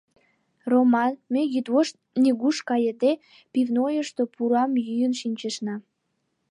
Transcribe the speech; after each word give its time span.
—Роман, 0.71 1.13
ме, 1.33 1.41
йӱдвошт 1.53 1.95
нигуш 2.21 2.57
кайыде, 2.69 3.11
пивнойышто 3.51 4.23
пурам 4.33 4.71
йӱын 4.85 5.13
шинчышна... 5.21 5.75